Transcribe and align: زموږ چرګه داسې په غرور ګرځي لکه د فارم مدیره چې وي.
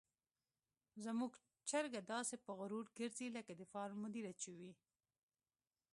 زموږ 1.05 1.31
چرګه 1.69 2.01
داسې 2.13 2.35
په 2.45 2.51
غرور 2.57 2.85
ګرځي 2.97 3.27
لکه 3.37 3.51
د 3.55 3.61
فارم 3.71 3.97
مدیره 4.03 4.33
چې 4.41 4.49
وي. 4.59 4.71